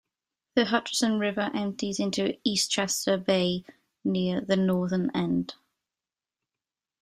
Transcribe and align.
The 0.55 0.65
Hutchinson 0.65 1.19
River 1.19 1.51
empties 1.53 1.99
into 1.99 2.35
Eastchester 2.43 3.23
Bay 3.23 3.63
near 4.03 4.41
the 4.41 4.55
northern 4.57 5.11
end. 5.13 5.53